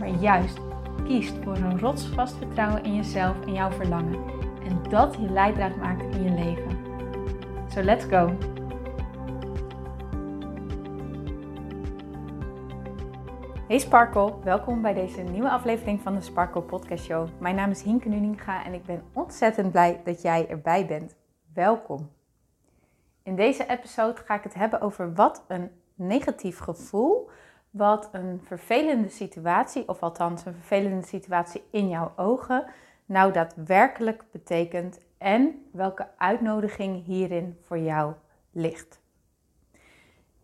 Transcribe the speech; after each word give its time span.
maar 0.00 0.08
juist 0.08 0.58
kiest 1.04 1.34
voor 1.42 1.56
een 1.56 1.78
rotsvast 1.78 2.36
vertrouwen 2.36 2.84
in 2.84 2.94
jezelf 2.94 3.46
en 3.46 3.52
jouw 3.52 3.70
verlangen. 3.70 4.24
En 4.64 4.82
dat 4.90 5.14
je 5.14 5.30
leidraad 5.30 5.76
maakt 5.76 6.02
in 6.02 6.22
je 6.22 6.30
leven. 6.30 6.78
So 7.68 7.82
let's 7.82 8.04
go! 8.04 8.36
Hey 13.68 13.78
Sparkle, 13.78 14.34
welkom 14.44 14.82
bij 14.82 14.94
deze 14.94 15.20
nieuwe 15.20 15.50
aflevering 15.50 16.00
van 16.00 16.14
de 16.14 16.20
Sparkle 16.20 16.62
Podcast 16.62 17.04
Show. 17.04 17.28
Mijn 17.38 17.54
naam 17.54 17.70
is 17.70 17.82
Hinke 17.82 18.08
Nuninga 18.08 18.64
en 18.64 18.74
ik 18.74 18.84
ben 18.84 19.02
ontzettend 19.12 19.70
blij 19.70 20.00
dat 20.04 20.22
jij 20.22 20.48
erbij 20.48 20.86
bent. 20.86 21.16
Welkom! 21.54 22.10
In 23.22 23.36
deze 23.36 23.66
episode 23.66 24.20
ga 24.24 24.34
ik 24.34 24.42
het 24.42 24.54
hebben 24.54 24.80
over 24.80 25.14
wat 25.14 25.44
een 25.48 25.70
negatief 25.94 26.58
gevoel 26.58 27.30
wat 27.70 28.08
een 28.12 28.40
vervelende 28.44 29.08
situatie, 29.08 29.88
of 29.88 30.02
althans 30.02 30.44
een 30.44 30.54
vervelende 30.54 31.06
situatie 31.06 31.62
in 31.70 31.88
jouw 31.88 32.12
ogen, 32.16 32.64
nou 33.04 33.32
daadwerkelijk 33.32 34.24
betekent 34.30 35.00
en 35.18 35.66
welke 35.72 36.08
uitnodiging 36.16 37.04
hierin 37.04 37.58
voor 37.60 37.78
jou 37.78 38.14
ligt. 38.50 39.00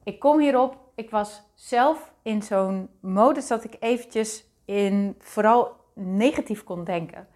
Ik 0.02 0.19
kom 0.19 0.38
hierop, 0.38 0.78
ik 0.94 1.10
was 1.10 1.42
zelf 1.54 2.12
in 2.22 2.42
zo'n 2.42 2.88
modus 3.00 3.47
dat 3.47 3.64
ik 3.64 3.77
eventjes 3.80 4.44
in 4.64 5.14
vooral 5.19 5.77
negatief 5.94 6.64
kon 6.64 6.84
denken. 6.84 7.27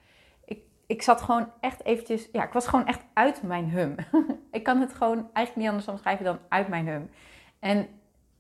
Ik, 0.45 0.63
ik 0.87 1.03
zat 1.03 1.23
gewoon 1.23 1.53
echt 1.61 1.85
eventjes, 1.85 2.29
ja, 2.33 2.45
ik 2.45 2.53
was 2.53 2.67
gewoon 2.67 2.87
echt 2.87 3.05
uit 3.13 3.43
mijn 3.43 3.71
hum. 3.71 3.95
ik 4.51 4.63
kan 4.63 4.81
het 4.81 4.95
gewoon 4.95 5.29
eigenlijk 5.33 5.57
niet 5.57 5.69
anders 5.69 5.89
omschrijven 5.89 6.25
dan 6.25 6.39
uit 6.49 6.69
mijn 6.69 6.89
hum. 6.89 7.11
En 7.59 7.89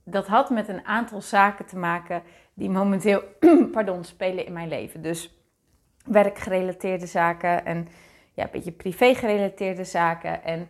dat 0.04 0.26
had 0.26 0.50
met 0.50 0.68
een 0.68 0.84
aantal 0.84 1.20
zaken 1.20 1.66
te 1.66 1.78
maken 1.78 2.22
die 2.54 2.70
momenteel 2.70 3.22
pardon, 3.72 4.04
spelen 4.04 4.46
in 4.46 4.52
mijn 4.52 4.68
leven. 4.68 5.02
Dus 5.02 5.34
werkgerelateerde 6.04 7.06
zaken 7.06 7.64
en 7.64 7.88
ja, 8.34 8.44
een 8.44 8.50
beetje 8.52 8.72
privé-gerelateerde 8.72 9.84
zaken. 9.84 10.44
En 10.44 10.68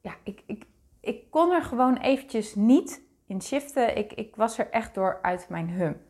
ja, 0.00 0.14
ik, 0.22 0.42
ik, 0.46 0.64
ik 1.00 1.30
kon 1.30 1.52
er 1.52 1.62
gewoon 1.62 1.96
eventjes 1.96 2.54
niet 2.54 3.02
in 3.26 3.42
shiften. 3.42 3.96
Ik, 3.96 4.12
ik 4.12 4.36
was 4.36 4.58
er 4.58 4.70
echt 4.70 4.94
door 4.94 5.18
uit 5.22 5.46
mijn 5.48 5.70
hum. 5.70 6.00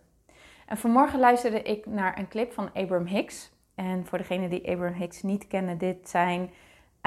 En 0.66 0.76
vanmorgen 0.76 1.18
luisterde 1.18 1.62
ik 1.62 1.86
naar 1.86 2.18
een 2.18 2.28
clip 2.28 2.52
van 2.52 2.72
Abraham 2.72 3.06
Hicks. 3.06 3.50
En 3.74 4.06
voor 4.06 4.18
degenen 4.18 4.50
die 4.50 4.70
Abraham 4.70 4.98
Hicks 4.98 5.22
niet 5.22 5.46
kennen, 5.46 5.78
dit 5.78 6.08
zijn 6.08 6.50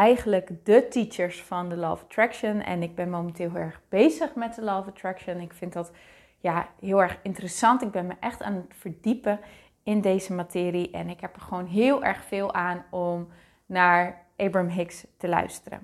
eigenlijk 0.02 0.66
de 0.66 0.88
teachers 0.88 1.42
van 1.42 1.70
de 1.70 1.76
Law 1.76 1.92
of 1.92 2.04
Attraction. 2.04 2.62
En 2.62 2.84
ik 2.84 2.96
ben 2.96 3.10
momenteel 3.10 3.52
heel 3.52 3.62
erg 3.62 3.82
bezig 3.90 4.36
met 4.36 4.56
de 4.56 4.62
Law 4.62 4.80
of 4.80 4.88
Attraction. 4.88 5.40
Ik 5.40 5.54
vind 5.54 5.74
dat 5.74 5.92
ja, 6.38 6.68
heel 6.80 7.02
erg 7.02 7.20
interessant. 7.24 7.82
Ik 7.82 7.92
ben 7.92 8.08
me 8.08 8.14
echt 8.20 8.42
aan 8.42 8.54
het 8.54 8.74
verdiepen 8.76 9.40
in 9.84 10.02
deze 10.02 10.34
materie. 10.34 10.92
En 10.92 11.10
ik 11.10 11.20
heb 11.20 11.36
er 11.36 11.42
gewoon 11.42 11.66
heel 11.66 12.04
erg 12.04 12.24
veel 12.24 12.54
aan 12.54 12.86
om 12.90 13.28
naar 13.66 14.26
Abraham 14.38 14.70
Hicks 14.70 15.08
te 15.18 15.28
luisteren. 15.28 15.84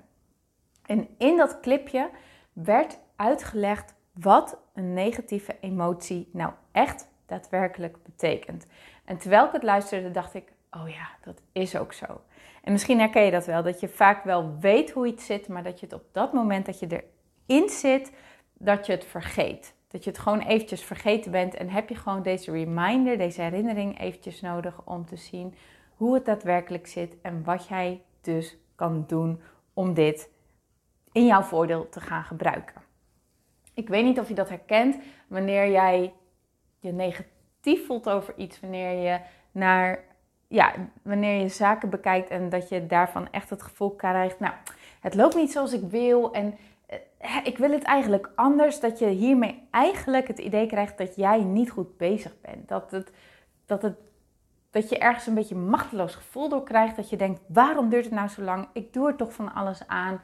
En 0.86 1.08
in 1.18 1.36
dat 1.36 1.60
clipje 1.60 2.10
werd 2.52 2.98
uitgelegd 3.16 3.94
wat 4.12 4.58
een 4.74 4.92
negatieve 4.92 5.56
emotie 5.60 6.28
nou 6.32 6.52
echt 6.72 7.08
daadwerkelijk 7.26 8.02
betekent. 8.02 8.66
En 9.04 9.18
terwijl 9.18 9.46
ik 9.46 9.52
het 9.52 9.62
luisterde, 9.62 10.10
dacht 10.10 10.34
ik: 10.34 10.52
oh 10.70 10.88
ja, 10.88 11.08
dat 11.20 11.42
is 11.52 11.76
ook 11.76 11.92
zo. 11.92 12.20
En 12.62 12.72
misschien 12.72 12.98
herken 12.98 13.22
je 13.22 13.30
dat 13.30 13.46
wel, 13.46 13.62
dat 13.62 13.80
je 13.80 13.88
vaak 13.88 14.24
wel 14.24 14.58
weet 14.60 14.90
hoe 14.90 15.06
iets 15.06 15.26
zit, 15.26 15.48
maar 15.48 15.62
dat 15.62 15.80
je 15.80 15.86
het 15.86 15.94
op 15.94 16.04
dat 16.12 16.32
moment 16.32 16.66
dat 16.66 16.78
je 16.78 17.04
erin 17.46 17.68
zit, 17.68 18.12
dat 18.54 18.86
je 18.86 18.92
het 18.92 19.04
vergeet. 19.04 19.76
Dat 19.88 20.04
je 20.04 20.10
het 20.10 20.18
gewoon 20.18 20.40
eventjes 20.40 20.84
vergeten 20.84 21.30
bent 21.30 21.54
en 21.54 21.68
heb 21.68 21.88
je 21.88 21.94
gewoon 21.94 22.22
deze 22.22 22.50
reminder, 22.50 23.18
deze 23.18 23.42
herinnering 23.42 24.00
eventjes 24.00 24.40
nodig 24.40 24.80
om 24.84 25.06
te 25.06 25.16
zien 25.16 25.54
hoe 25.96 26.14
het 26.14 26.24
daadwerkelijk 26.24 26.86
zit 26.86 27.16
en 27.22 27.44
wat 27.44 27.68
jij 27.68 28.02
dus 28.20 28.56
kan 28.74 29.04
doen 29.06 29.40
om 29.74 29.94
dit 29.94 30.30
in 31.12 31.26
jouw 31.26 31.42
voordeel 31.42 31.88
te 31.88 32.00
gaan 32.00 32.24
gebruiken. 32.24 32.82
Ik 33.74 33.88
weet 33.88 34.04
niet 34.04 34.18
of 34.18 34.28
je 34.28 34.34
dat 34.34 34.48
herkent 34.48 34.98
wanneer 35.28 35.70
jij 35.70 36.12
je 36.78 36.92
negatief 36.92 37.86
voelt 37.86 38.08
over 38.08 38.36
iets, 38.36 38.60
wanneer 38.60 38.90
je 38.90 39.20
naar 39.52 40.04
ja, 40.48 40.74
wanneer 41.02 41.40
je 41.40 41.48
zaken 41.48 41.90
bekijkt 41.90 42.30
en 42.30 42.48
dat 42.48 42.68
je 42.68 42.86
daarvan 42.86 43.30
echt 43.30 43.50
het 43.50 43.62
gevoel 43.62 43.90
krijgt, 43.90 44.40
nou, 44.40 44.54
het 45.00 45.14
loopt 45.14 45.34
niet 45.34 45.52
zoals 45.52 45.72
ik 45.72 45.90
wil 45.90 46.32
en 46.32 46.58
eh, 47.18 47.36
ik 47.44 47.58
wil 47.58 47.70
het 47.70 47.82
eigenlijk 47.82 48.30
anders, 48.34 48.80
dat 48.80 48.98
je 48.98 49.06
hiermee 49.06 49.68
eigenlijk 49.70 50.28
het 50.28 50.38
idee 50.38 50.66
krijgt 50.66 50.98
dat 50.98 51.16
jij 51.16 51.38
niet 51.38 51.70
goed 51.70 51.96
bezig 51.96 52.40
bent. 52.40 52.68
Dat, 52.68 52.90
het, 52.90 53.12
dat, 53.66 53.82
het, 53.82 53.96
dat 54.70 54.88
je 54.88 54.98
ergens 54.98 55.26
een 55.26 55.34
beetje 55.34 55.54
een 55.54 55.68
machteloos 55.68 56.14
gevoel 56.14 56.48
door 56.48 56.62
krijgt, 56.62 56.96
dat 56.96 57.10
je 57.10 57.16
denkt, 57.16 57.40
waarom 57.46 57.88
duurt 57.88 58.04
het 58.04 58.14
nou 58.14 58.28
zo 58.28 58.42
lang? 58.42 58.68
Ik 58.72 58.92
doe 58.92 59.08
er 59.08 59.16
toch 59.16 59.32
van 59.32 59.54
alles 59.54 59.86
aan. 59.86 60.20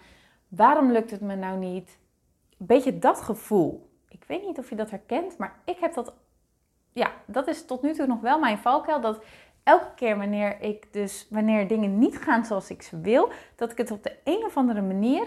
Waarom 0.49 0.93
lukt 0.93 1.11
het 1.11 1.21
me 1.21 1.37
nou 1.37 1.59
niet? 1.59 1.99
Een 2.59 2.67
beetje 2.67 2.99
dat 2.99 3.21
gevoel. 3.21 3.93
Ik 4.09 4.25
weet 4.27 4.47
niet 4.47 4.59
of 4.59 4.69
je 4.69 4.77
dat 4.77 4.91
herkent, 4.91 5.39
maar 5.39 5.55
ik 5.65 5.79
heb 5.79 5.95
dat 5.95 6.15
ja, 6.95 7.11
dat 7.27 7.49
is 7.49 7.65
tot 7.67 7.83
nu 7.83 7.93
toe 7.93 8.07
nog 8.07 8.21
wel 8.21 8.39
mijn 8.39 8.59
valkuil. 8.59 9.01
Dat 9.01 9.25
elke 9.65 9.95
keer 9.95 10.17
wanneer 10.17 10.61
ik 10.61 10.93
dus, 10.93 11.27
wanneer 11.31 11.69
dingen 11.69 11.99
niet 11.99 12.19
gaan 12.19 12.45
zoals 12.45 12.71
ik 12.71 12.83
ze 12.83 13.01
wil, 13.01 13.31
dat 13.57 13.71
ik 13.71 13.79
het 13.79 13.91
op 13.91 14.03
de 14.03 14.17
een 14.25 14.45
of 14.45 14.57
andere 14.57 14.83
manier 14.83 15.27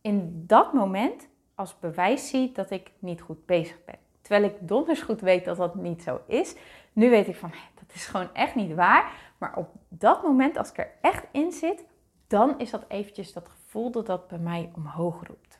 in 0.00 0.44
dat 0.46 0.72
moment 0.72 1.28
als 1.54 1.78
bewijs 1.78 2.28
zie 2.28 2.52
dat 2.52 2.70
ik 2.70 2.90
niet 2.98 3.20
goed 3.20 3.46
bezig 3.46 3.84
ben. 3.84 3.98
Terwijl 4.20 4.44
ik 4.44 4.68
donders 4.68 5.00
goed 5.00 5.20
weet 5.20 5.44
dat 5.44 5.56
dat 5.56 5.74
niet 5.74 6.02
zo 6.02 6.20
is. 6.26 6.54
Nu 6.92 7.10
weet 7.10 7.28
ik 7.28 7.36
van, 7.36 7.50
dat 7.74 7.94
is 7.94 8.06
gewoon 8.06 8.34
echt 8.34 8.54
niet 8.54 8.74
waar. 8.74 9.12
Maar 9.38 9.56
op 9.56 9.68
dat 9.88 10.22
moment, 10.22 10.56
als 10.56 10.70
ik 10.70 10.78
er 10.78 10.90
echt 11.00 11.24
in 11.30 11.52
zit, 11.52 11.84
dan 12.26 12.58
is 12.58 12.70
dat 12.70 12.84
eventjes 12.88 13.32
dat 13.32 13.48
gevoel 13.48 13.90
dat 13.90 14.06
dat 14.06 14.28
bij 14.28 14.38
mij 14.38 14.70
omhoog 14.74 15.26
roept. 15.26 15.58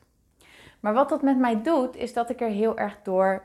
Maar 0.79 0.93
wat 0.93 1.09
dat 1.09 1.21
met 1.21 1.37
mij 1.37 1.61
doet, 1.61 1.95
is 1.95 2.13
dat 2.13 2.29
ik 2.29 2.41
er 2.41 2.49
heel 2.49 2.77
erg 2.77 2.99
door 3.03 3.43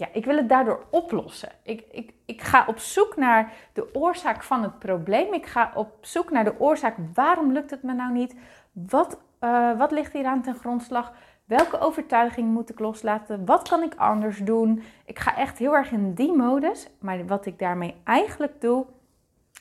ja, 0.00 0.08
ik 0.12 0.24
wil 0.24 0.36
het 0.36 0.48
daardoor 0.48 0.86
oplossen. 0.90 1.48
Ik, 1.62 1.84
ik, 1.90 2.12
ik 2.24 2.42
ga 2.42 2.64
op 2.66 2.78
zoek 2.78 3.16
naar 3.16 3.52
de 3.72 3.94
oorzaak 3.94 4.42
van 4.42 4.62
het 4.62 4.78
probleem. 4.78 5.34
Ik 5.34 5.46
ga 5.46 5.72
op 5.74 5.96
zoek 6.00 6.30
naar 6.30 6.44
de 6.44 6.60
oorzaak. 6.60 6.96
Waarom 7.14 7.52
lukt 7.52 7.70
het 7.70 7.82
me 7.82 7.92
nou 7.92 8.12
niet? 8.12 8.34
Wat, 8.72 9.20
uh, 9.40 9.78
wat 9.78 9.90
ligt 9.90 10.12
hier 10.12 10.24
aan 10.24 10.42
ten 10.42 10.54
grondslag? 10.54 11.12
Welke 11.44 11.78
overtuiging 11.78 12.48
moet 12.48 12.70
ik 12.70 12.78
loslaten? 12.78 13.44
Wat 13.44 13.68
kan 13.68 13.82
ik 13.82 13.94
anders 13.94 14.38
doen? 14.38 14.82
Ik 15.04 15.18
ga 15.18 15.36
echt 15.36 15.58
heel 15.58 15.74
erg 15.74 15.92
in 15.92 16.14
die 16.14 16.32
modus. 16.32 16.88
Maar 17.00 17.26
wat 17.26 17.46
ik 17.46 17.58
daarmee 17.58 17.94
eigenlijk 18.04 18.60
doe, 18.60 18.86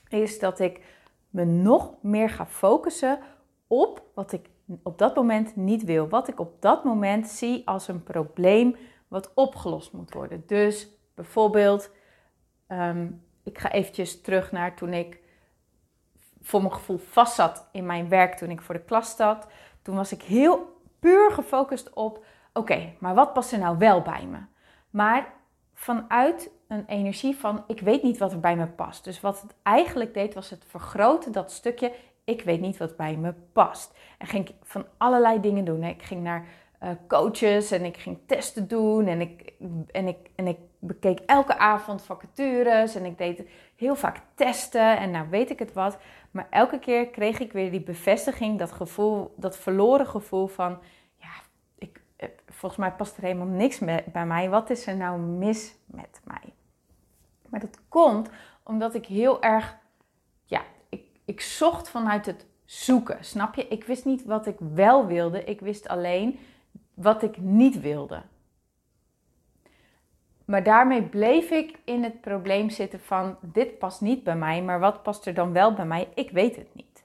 is 0.09 0.39
dat 0.39 0.59
ik 0.59 0.81
me 1.29 1.45
nog 1.45 1.93
meer 2.01 2.29
ga 2.29 2.45
focussen 2.45 3.19
op 3.67 4.03
wat 4.13 4.31
ik 4.31 4.49
op 4.83 4.97
dat 4.97 5.15
moment 5.15 5.55
niet 5.55 5.83
wil. 5.83 6.09
Wat 6.09 6.27
ik 6.27 6.39
op 6.39 6.61
dat 6.61 6.83
moment 6.83 7.27
zie 7.27 7.67
als 7.67 7.87
een 7.87 8.03
probleem 8.03 8.75
wat 9.09 9.31
opgelost 9.33 9.93
moet 9.93 10.13
worden. 10.13 10.43
Dus 10.45 10.87
bijvoorbeeld, 11.15 11.91
ehm, 12.67 13.11
ik 13.43 13.59
ga 13.59 13.71
eventjes 13.71 14.21
terug 14.21 14.51
naar 14.51 14.75
toen 14.75 14.93
ik 14.93 15.19
voor 16.41 16.61
mijn 16.61 16.73
gevoel 16.73 16.97
vast 16.97 17.35
zat 17.35 17.69
in 17.71 17.85
mijn 17.85 18.09
werk 18.09 18.33
toen 18.33 18.49
ik 18.49 18.61
voor 18.61 18.75
de 18.75 18.83
klas 18.83 19.15
zat. 19.15 19.47
Toen 19.81 19.95
was 19.95 20.11
ik 20.11 20.21
heel 20.21 20.81
puur 20.99 21.31
gefocust 21.31 21.93
op, 21.93 22.25
oké, 22.53 22.93
maar 22.99 23.15
wat 23.15 23.33
past 23.33 23.51
er 23.51 23.59
nou 23.59 23.77
wel 23.77 24.01
bij 24.01 24.25
me? 24.25 24.39
Maar 24.89 25.33
vanuit 25.73 26.51
een 26.67 26.85
energie 26.85 27.35
van, 27.35 27.63
ik 27.67 27.79
weet 27.79 28.03
niet 28.03 28.17
wat 28.17 28.31
er 28.31 28.39
bij 28.39 28.55
me 28.55 28.67
past. 28.67 29.03
Dus 29.03 29.21
wat 29.21 29.41
het 29.41 29.55
eigenlijk 29.63 30.13
deed, 30.13 30.33
was 30.33 30.49
het 30.49 30.63
vergroten 30.67 31.31
dat 31.31 31.51
stukje, 31.51 31.93
ik 32.23 32.41
weet 32.41 32.61
niet 32.61 32.77
wat 32.77 32.95
bij 32.95 33.17
me 33.17 33.33
past. 33.53 33.97
En 34.17 34.27
ging 34.27 34.49
ik 34.49 34.55
van 34.63 34.85
allerlei 34.97 35.41
dingen 35.41 35.65
doen. 35.65 35.83
Ik 35.83 36.03
ging 36.03 36.23
naar 36.23 36.47
uh, 36.83 36.89
coaches 37.07 37.71
en 37.71 37.85
ik 37.85 37.97
ging 37.97 38.17
testen 38.25 38.67
doen 38.67 39.07
en 39.07 39.21
ik, 39.21 39.53
en, 39.91 40.07
ik, 40.07 40.17
en 40.35 40.47
ik 40.47 40.57
bekeek 40.79 41.19
elke 41.19 41.57
avond 41.57 42.01
vacatures 42.01 42.95
en 42.95 43.05
ik 43.05 43.17
deed 43.17 43.43
heel 43.75 43.95
vaak 43.95 44.21
testen 44.35 44.97
en 44.97 45.11
nou 45.11 45.29
weet 45.29 45.49
ik 45.49 45.59
het 45.59 45.73
wat. 45.73 45.97
Maar 46.31 46.47
elke 46.49 46.79
keer 46.79 47.07
kreeg 47.07 47.39
ik 47.39 47.51
weer 47.51 47.71
die 47.71 47.81
bevestiging, 47.81 48.59
dat 48.59 48.71
gevoel, 48.71 49.33
dat 49.37 49.57
verloren 49.57 50.07
gevoel 50.07 50.47
van, 50.47 50.79
ja, 51.15 51.31
ik, 51.77 52.01
eh, 52.15 52.29
volgens 52.45 52.81
mij 52.81 52.91
past 52.91 53.17
er 53.17 53.23
helemaal 53.23 53.47
niks 53.47 53.79
bij 54.11 54.25
mij. 54.25 54.49
Wat 54.49 54.69
is 54.69 54.87
er 54.87 54.95
nou 54.95 55.19
mis 55.19 55.75
met 55.85 56.21
mij? 56.23 56.53
Maar 57.49 57.63
komt 57.87 58.29
omdat 58.63 58.95
ik 58.95 59.05
heel 59.05 59.41
erg, 59.41 59.77
ja, 60.45 60.61
ik, 60.89 61.03
ik 61.25 61.41
zocht 61.41 61.89
vanuit 61.89 62.25
het 62.25 62.45
zoeken. 62.65 63.23
Snap 63.23 63.55
je? 63.55 63.67
Ik 63.67 63.83
wist 63.83 64.05
niet 64.05 64.25
wat 64.25 64.45
ik 64.45 64.57
wel 64.73 65.05
wilde. 65.05 65.43
Ik 65.43 65.59
wist 65.59 65.87
alleen 65.87 66.39
wat 67.01 67.23
ik 67.23 67.37
niet 67.37 67.81
wilde. 67.81 68.21
Maar 70.45 70.63
daarmee 70.63 71.03
bleef 71.03 71.49
ik 71.49 71.79
in 71.83 72.03
het 72.03 72.21
probleem 72.21 72.69
zitten 72.69 72.99
van 72.99 73.37
dit 73.41 73.79
past 73.79 74.01
niet 74.01 74.23
bij 74.23 74.35
mij, 74.35 74.63
maar 74.63 74.79
wat 74.79 75.03
past 75.03 75.25
er 75.25 75.33
dan 75.33 75.53
wel 75.53 75.73
bij 75.73 75.85
mij? 75.85 76.07
Ik 76.13 76.31
weet 76.31 76.55
het 76.55 76.67
niet. 76.73 77.03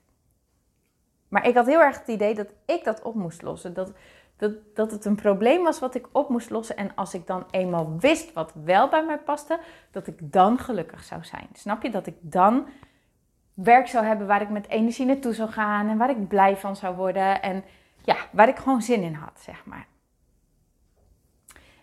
Maar 1.28 1.46
ik 1.46 1.54
had 1.54 1.66
heel 1.66 1.80
erg 1.80 1.98
het 1.98 2.08
idee 2.08 2.34
dat 2.34 2.48
ik 2.64 2.84
dat 2.84 3.02
op 3.02 3.14
moest 3.14 3.42
lossen. 3.42 3.74
Dat, 3.74 3.92
dat, 4.36 4.52
dat 4.74 4.90
het 4.90 5.04
een 5.04 5.14
probleem 5.14 5.62
was 5.62 5.78
wat 5.78 5.94
ik 5.94 6.08
op 6.12 6.28
moest 6.28 6.50
lossen. 6.50 6.76
En 6.76 6.94
als 6.94 7.14
ik 7.14 7.26
dan 7.26 7.44
eenmaal 7.50 7.96
wist 7.98 8.32
wat 8.32 8.52
wel 8.64 8.88
bij 8.88 9.04
mij 9.04 9.18
paste, 9.18 9.58
dat 9.90 10.06
ik 10.06 10.32
dan 10.32 10.58
gelukkig 10.58 11.04
zou 11.04 11.24
zijn. 11.24 11.48
Snap 11.52 11.82
je? 11.82 11.90
Dat 11.90 12.06
ik 12.06 12.16
dan 12.20 12.66
werk 13.54 13.86
zou 13.86 14.04
hebben 14.04 14.26
waar 14.26 14.42
ik 14.42 14.50
met 14.50 14.68
energie 14.68 15.06
naartoe 15.06 15.34
zou 15.34 15.50
gaan 15.50 15.88
en 15.88 15.96
waar 15.98 16.10
ik 16.10 16.28
blij 16.28 16.56
van 16.56 16.76
zou 16.76 16.96
worden. 16.96 17.42
En 17.42 17.64
ja, 18.04 18.16
waar 18.32 18.48
ik 18.48 18.56
gewoon 18.56 18.82
zin 18.82 19.02
in 19.02 19.14
had, 19.14 19.40
zeg 19.40 19.64
maar. 19.64 19.86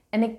En 0.09 0.23
ik 0.23 0.37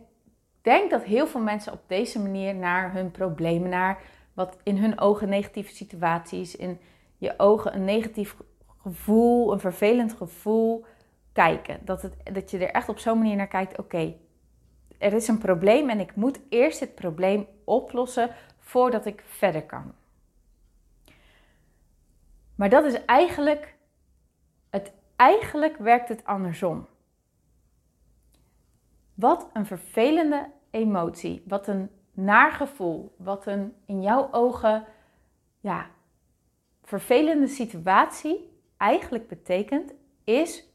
denk 0.63 0.91
dat 0.91 1.03
heel 1.03 1.27
veel 1.27 1.41
mensen 1.41 1.73
op 1.73 1.83
deze 1.87 2.21
manier 2.21 2.55
naar 2.55 2.93
hun 2.93 3.11
problemen, 3.11 3.71
naar 3.71 4.01
wat 4.33 4.59
in 4.63 4.77
hun 4.77 5.01
ogen 5.01 5.29
negatieve 5.29 5.75
situaties, 5.75 6.57
in 6.57 6.81
je 7.19 7.35
ogen 7.37 7.75
een 7.75 7.85
negatief 7.85 8.37
gevoel, 8.83 9.53
een 9.53 9.61
vervelend 9.61 10.13
gevoel 10.13 10.85
kijken. 11.33 11.79
Dat, 11.85 12.03
het, 12.03 12.15
dat 12.33 12.51
je 12.51 12.59
er 12.59 12.71
echt 12.71 12.89
op 12.89 12.99
zo'n 12.99 13.19
manier 13.19 13.37
naar 13.37 13.49
kijkt, 13.49 13.79
oké, 13.79 14.15
er 14.99 15.13
is 15.13 15.29
een 15.29 15.39
probleem 15.39 15.91
en 15.91 16.01
ik 16.01 16.15
moet 16.15 16.41
eerst 16.49 16.81
het 16.81 16.95
probleem 16.95 17.47
oplossen 17.65 18.31
voordat 18.59 19.07
ik 19.07 19.23
verder 19.27 19.63
kan. 19.63 19.95
Maar 22.55 22.71
dat 22.71 22.85
is 22.85 23.05
eigenlijk, 23.05 23.75
eigenlijk 25.23 25.77
werkt 25.77 26.09
het 26.09 26.25
andersom. 26.25 26.87
Wat 29.15 29.51
een 29.53 29.67
vervelende 29.67 30.51
emotie, 30.71 31.43
wat 31.47 31.69
een 31.69 31.91
naar 32.13 32.53
gevoel, 32.53 33.15
wat 33.19 33.47
een 33.47 33.75
in 33.87 34.03
jouw 34.03 34.29
ogen 34.31 34.85
ja, 35.61 35.87
vervelende 36.83 37.47
situatie 37.47 38.59
eigenlijk 38.77 39.29
betekent, 39.29 39.95
is 40.25 40.69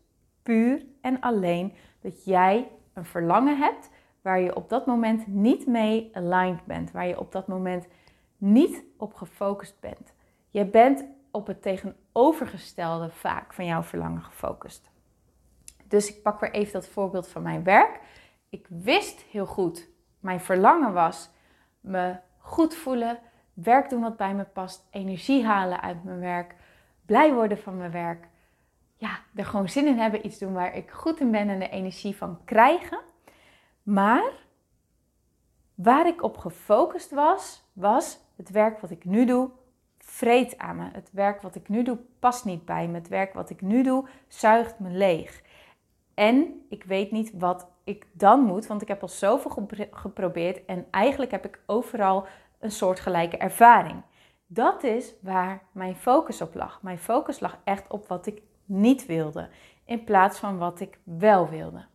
puur 0.43 0.85
en 1.01 1.19
alleen 1.19 1.73
dat 2.01 2.25
jij 2.25 2.71
een 2.93 3.05
verlangen 3.05 3.57
hebt 3.57 3.89
waar 4.21 4.39
je 4.39 4.55
op 4.55 4.69
dat 4.69 4.85
moment 4.85 5.27
niet 5.27 5.67
mee 5.67 6.09
aligned 6.13 6.65
bent, 6.65 6.91
waar 6.91 7.07
je 7.07 7.19
op 7.19 7.31
dat 7.31 7.47
moment 7.47 7.87
niet 8.37 8.83
op 8.97 9.13
gefocust 9.13 9.79
bent. 9.79 10.13
Je 10.49 10.65
bent 10.65 11.05
op 11.31 11.47
het 11.47 11.61
tegenovergestelde 11.61 12.06
vaak 13.11 13.53
van 13.53 13.65
jouw 13.65 13.83
verlangen 13.83 14.23
gefocust. 14.23 14.89
Dus 15.87 16.15
ik 16.15 16.21
pak 16.21 16.39
weer 16.39 16.51
even 16.51 16.73
dat 16.73 16.87
voorbeeld 16.87 17.27
van 17.27 17.41
mijn 17.41 17.63
werk. 17.63 17.99
Ik 18.49 18.65
wist 18.69 19.21
heel 19.21 19.45
goed, 19.45 19.89
mijn 20.19 20.39
verlangen 20.39 20.93
was 20.93 21.29
me 21.79 22.15
goed 22.37 22.75
voelen, 22.75 23.19
werk 23.53 23.89
doen 23.89 24.01
wat 24.01 24.17
bij 24.17 24.33
me 24.33 24.43
past, 24.43 24.87
energie 24.91 25.45
halen 25.45 25.81
uit 25.81 26.03
mijn 26.03 26.19
werk, 26.19 26.55
blij 27.05 27.33
worden 27.33 27.57
van 27.57 27.77
mijn 27.77 27.91
werk. 27.91 28.27
Ja, 28.95 29.19
er 29.35 29.45
gewoon 29.45 29.69
zin 29.69 29.87
in 29.87 29.97
hebben, 29.97 30.25
iets 30.25 30.37
doen 30.37 30.53
waar 30.53 30.75
ik 30.75 30.91
goed 30.91 31.19
in 31.19 31.31
ben 31.31 31.49
en 31.49 31.59
de 31.59 31.69
energie 31.69 32.15
van 32.15 32.39
krijgen. 32.45 32.99
Maar 33.83 34.31
waar 35.75 36.07
ik 36.07 36.23
op 36.23 36.37
gefocust 36.37 37.11
was, 37.11 37.63
was 37.73 38.19
het 38.35 38.49
werk 38.49 38.79
wat 38.79 38.91
ik 38.91 39.05
nu 39.05 39.25
doe, 39.25 39.49
vreet 40.17 40.57
aan 40.57 40.75
me. 40.75 40.89
Het 40.91 41.09
werk 41.11 41.41
wat 41.41 41.55
ik 41.55 41.69
nu 41.69 41.83
doe 41.83 41.97
past 42.19 42.45
niet 42.45 42.65
bij 42.65 42.87
me. 42.87 42.93
Het 42.93 43.07
werk 43.07 43.33
wat 43.33 43.49
ik 43.49 43.61
nu 43.61 43.83
doe 43.83 44.07
zuigt 44.27 44.79
me 44.79 44.89
leeg. 44.89 45.41
En 46.13 46.65
ik 46.69 46.83
weet 46.83 47.11
niet 47.11 47.31
wat 47.33 47.67
ik 47.83 48.07
dan 48.11 48.39
moet, 48.41 48.67
want 48.67 48.81
ik 48.81 48.87
heb 48.87 49.01
al 49.01 49.07
zoveel 49.07 49.67
geprobeerd 49.91 50.65
en 50.65 50.85
eigenlijk 50.91 51.31
heb 51.31 51.45
ik 51.45 51.59
overal 51.65 52.27
een 52.59 52.71
soortgelijke 52.71 53.37
ervaring. 53.37 54.01
Dat 54.47 54.83
is 54.83 55.13
waar 55.21 55.63
mijn 55.71 55.95
focus 55.95 56.41
op 56.41 56.55
lag. 56.55 56.81
Mijn 56.81 56.97
focus 56.97 57.39
lag 57.39 57.59
echt 57.63 57.89
op 57.89 58.07
wat 58.07 58.25
ik 58.25 58.41
niet 58.65 59.05
wilde, 59.05 59.49
in 59.85 60.03
plaats 60.03 60.39
van 60.39 60.57
wat 60.57 60.79
ik 60.79 60.99
wel 61.03 61.49
wilde. 61.49 61.85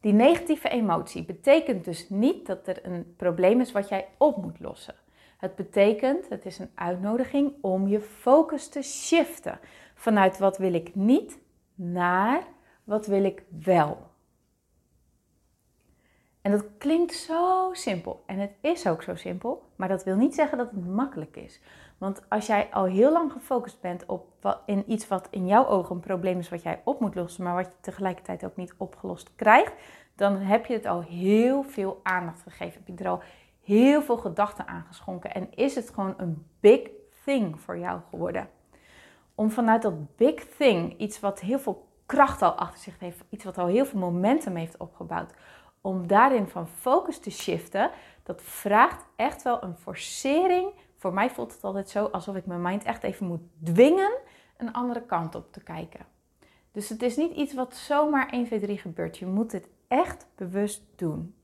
Die 0.00 0.12
negatieve 0.12 0.68
emotie 0.68 1.24
betekent 1.24 1.84
dus 1.84 2.08
niet 2.08 2.46
dat 2.46 2.66
er 2.66 2.86
een 2.86 3.14
probleem 3.16 3.60
is 3.60 3.72
wat 3.72 3.88
jij 3.88 4.08
op 4.18 4.36
moet 4.36 4.60
lossen. 4.60 4.94
Het 5.40 5.54
betekent, 5.54 6.28
het 6.28 6.46
is 6.46 6.58
een 6.58 6.70
uitnodiging 6.74 7.52
om 7.60 7.88
je 7.88 8.00
focus 8.00 8.68
te 8.68 8.82
shiften 8.82 9.58
vanuit 9.94 10.38
wat 10.38 10.58
wil 10.58 10.74
ik 10.74 10.94
niet 10.94 11.38
naar 11.74 12.42
wat 12.84 13.06
wil 13.06 13.24
ik 13.24 13.42
wel. 13.64 14.08
En 16.40 16.50
dat 16.50 16.64
klinkt 16.78 17.14
zo 17.14 17.70
simpel. 17.72 18.22
En 18.26 18.38
het 18.38 18.52
is 18.60 18.86
ook 18.86 19.02
zo 19.02 19.14
simpel. 19.14 19.62
Maar 19.76 19.88
dat 19.88 20.04
wil 20.04 20.16
niet 20.16 20.34
zeggen 20.34 20.58
dat 20.58 20.70
het 20.70 20.86
makkelijk 20.86 21.36
is. 21.36 21.60
Want 21.98 22.22
als 22.28 22.46
jij 22.46 22.68
al 22.70 22.84
heel 22.84 23.12
lang 23.12 23.32
gefocust 23.32 23.80
bent 23.80 24.06
op 24.06 24.26
wat, 24.40 24.60
in 24.66 24.84
iets 24.86 25.08
wat 25.08 25.28
in 25.30 25.46
jouw 25.46 25.66
ogen 25.66 25.94
een 25.94 26.00
probleem 26.00 26.38
is 26.38 26.48
wat 26.48 26.62
jij 26.62 26.80
op 26.84 27.00
moet 27.00 27.14
lossen, 27.14 27.44
maar 27.44 27.54
wat 27.54 27.66
je 27.66 27.72
tegelijkertijd 27.80 28.44
ook 28.44 28.56
niet 28.56 28.74
opgelost 28.76 29.30
krijgt, 29.36 29.72
dan 30.14 30.36
heb 30.36 30.66
je 30.66 30.74
het 30.74 30.86
al 30.86 31.02
heel 31.02 31.62
veel 31.62 32.00
aandacht 32.02 32.42
gegeven. 32.42 32.82
Heb 32.84 32.98
je 32.98 33.04
er 33.04 33.10
al 33.10 33.22
heel 33.70 34.02
veel 34.02 34.16
gedachten 34.16 34.66
aangeschonken 34.66 35.34
en 35.34 35.54
is 35.54 35.74
het 35.74 35.90
gewoon 35.90 36.14
een 36.16 36.46
big 36.60 36.80
thing 37.24 37.60
voor 37.60 37.78
jou 37.78 38.00
geworden. 38.10 38.48
Om 39.34 39.50
vanuit 39.50 39.82
dat 39.82 40.16
big 40.16 40.46
thing, 40.56 40.98
iets 40.98 41.20
wat 41.20 41.40
heel 41.40 41.58
veel 41.58 41.88
kracht 42.06 42.42
al 42.42 42.52
achter 42.52 42.80
zich 42.80 42.98
heeft, 42.98 43.24
iets 43.28 43.44
wat 43.44 43.58
al 43.58 43.66
heel 43.66 43.86
veel 43.86 44.00
momentum 44.00 44.56
heeft 44.56 44.76
opgebouwd, 44.76 45.32
om 45.80 46.06
daarin 46.06 46.46
van 46.46 46.68
focus 46.68 47.18
te 47.18 47.30
shiften, 47.30 47.90
dat 48.22 48.42
vraagt 48.42 49.04
echt 49.16 49.42
wel 49.42 49.62
een 49.62 49.76
forcering. 49.76 50.72
Voor 50.96 51.12
mij 51.12 51.30
voelt 51.30 51.52
het 51.52 51.64
altijd 51.64 51.88
zo 51.88 52.04
alsof 52.04 52.36
ik 52.36 52.46
mijn 52.46 52.62
mind 52.62 52.84
echt 52.84 53.02
even 53.02 53.26
moet 53.26 53.42
dwingen 53.64 54.18
een 54.56 54.72
andere 54.72 55.02
kant 55.02 55.34
op 55.34 55.52
te 55.52 55.62
kijken. 55.62 56.06
Dus 56.72 56.88
het 56.88 57.02
is 57.02 57.16
niet 57.16 57.32
iets 57.32 57.54
wat 57.54 57.74
zomaar 57.74 58.28
1, 58.28 58.44
2, 58.44 58.60
3 58.60 58.78
gebeurt. 58.78 59.18
Je 59.18 59.26
moet 59.26 59.52
het 59.52 59.68
echt 59.88 60.26
bewust 60.34 60.82
doen. 60.96 61.34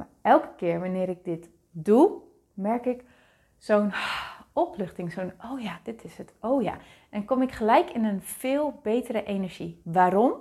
Maar 0.00 0.08
elke 0.22 0.48
keer 0.56 0.80
wanneer 0.80 1.08
ik 1.08 1.24
dit 1.24 1.50
doe, 1.70 2.20
merk 2.54 2.86
ik 2.86 3.04
zo'n 3.56 3.92
opluchting. 4.52 5.12
Zo'n, 5.12 5.32
oh 5.44 5.60
ja, 5.60 5.80
dit 5.82 6.04
is 6.04 6.18
het. 6.18 6.34
Oh 6.40 6.62
ja. 6.62 6.76
En 7.10 7.24
kom 7.24 7.42
ik 7.42 7.52
gelijk 7.52 7.90
in 7.90 8.04
een 8.04 8.22
veel 8.22 8.80
betere 8.82 9.24
energie. 9.24 9.80
Waarom? 9.84 10.32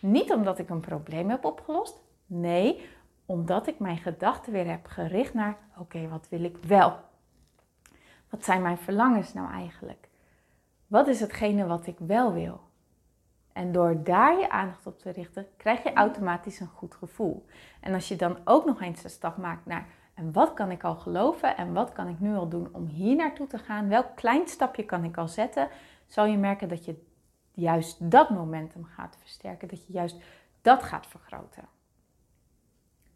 Niet 0.00 0.32
omdat 0.32 0.58
ik 0.58 0.68
een 0.68 0.80
probleem 0.80 1.30
heb 1.30 1.44
opgelost. 1.44 2.00
Nee, 2.26 2.88
omdat 3.26 3.66
ik 3.66 3.78
mijn 3.78 3.98
gedachten 3.98 4.52
weer 4.52 4.70
heb 4.70 4.86
gericht 4.86 5.34
naar: 5.34 5.56
oké, 5.78 6.08
wat 6.08 6.28
wil 6.28 6.44
ik 6.44 6.56
wel? 6.56 6.96
Wat 8.30 8.44
zijn 8.44 8.62
mijn 8.62 8.78
verlangens 8.78 9.32
nou 9.32 9.52
eigenlijk? 9.52 10.08
Wat 10.86 11.08
is 11.08 11.20
hetgene 11.20 11.66
wat 11.66 11.86
ik 11.86 11.98
wel 11.98 12.32
wil? 12.32 12.60
En 13.52 13.72
door 13.72 14.02
daar 14.02 14.38
je 14.38 14.50
aandacht 14.50 14.86
op 14.86 14.98
te 14.98 15.10
richten, 15.10 15.46
krijg 15.56 15.82
je 15.82 15.92
automatisch 15.92 16.60
een 16.60 16.66
goed 16.66 16.94
gevoel. 16.94 17.46
En 17.80 17.94
als 17.94 18.08
je 18.08 18.16
dan 18.16 18.38
ook 18.44 18.64
nog 18.64 18.80
eens 18.80 19.02
de 19.02 19.08
stap 19.08 19.36
maakt 19.36 19.66
naar 19.66 19.86
en 20.14 20.32
wat 20.32 20.54
kan 20.54 20.70
ik 20.70 20.84
al 20.84 20.96
geloven 20.96 21.56
en 21.56 21.72
wat 21.72 21.92
kan 21.92 22.08
ik 22.08 22.20
nu 22.20 22.34
al 22.34 22.48
doen 22.48 22.68
om 22.72 22.86
hier 22.86 23.16
naartoe 23.16 23.46
te 23.46 23.58
gaan? 23.58 23.88
Welk 23.88 24.16
klein 24.16 24.48
stapje 24.48 24.84
kan 24.84 25.04
ik 25.04 25.16
al 25.16 25.28
zetten? 25.28 25.68
Zal 26.06 26.24
je 26.24 26.38
merken 26.38 26.68
dat 26.68 26.84
je 26.84 27.04
juist 27.52 28.10
dat 28.10 28.30
momentum 28.30 28.84
gaat 28.84 29.16
versterken, 29.18 29.68
dat 29.68 29.86
je 29.86 29.92
juist 29.92 30.16
dat 30.62 30.82
gaat 30.82 31.06
vergroten. 31.06 31.68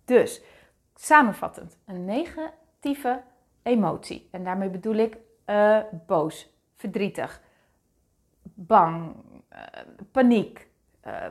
Dus 0.04 0.42
samenvattend, 0.94 1.78
een 1.84 2.04
negatieve 2.04 3.22
emotie. 3.62 4.28
En 4.30 4.44
daarmee 4.44 4.68
bedoel 4.68 4.94
ik 4.94 5.16
uh, 5.46 5.78
boos, 6.06 6.50
verdrietig, 6.74 7.42
bang, 8.42 9.14
paniek, 10.10 10.68
uh, 11.06 11.26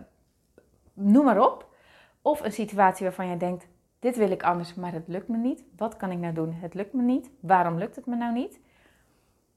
noem 0.93 1.25
maar 1.25 1.45
op. 1.45 1.73
Of 2.21 2.41
een 2.41 2.51
situatie 2.51 3.05
waarvan 3.05 3.27
je 3.27 3.37
denkt, 3.37 3.67
dit 3.99 4.17
wil 4.17 4.31
ik 4.31 4.43
anders, 4.43 4.73
maar 4.73 4.93
het 4.93 5.07
lukt 5.07 5.27
me 5.27 5.37
niet. 5.37 5.63
Wat 5.75 5.97
kan 5.97 6.11
ik 6.11 6.17
nou 6.17 6.33
doen? 6.33 6.53
Het 6.53 6.73
lukt 6.73 6.93
me 6.93 7.01
niet. 7.01 7.29
Waarom 7.39 7.77
lukt 7.77 7.95
het 7.95 8.05
me 8.05 8.15
nou 8.15 8.33
niet? 8.33 8.59